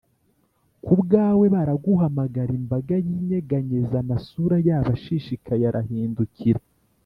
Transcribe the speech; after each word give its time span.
kubwawe 0.83 1.45
baraguhamagara, 1.55 2.51
imbaga 2.59 2.93
yinyeganyeza, 3.05 3.95
amasura 4.03 4.55
yabo 4.67 4.89
ashishikaye 4.97 5.63
arahindukira; 5.71 6.61